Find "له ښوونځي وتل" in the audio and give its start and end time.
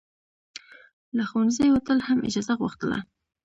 1.15-1.99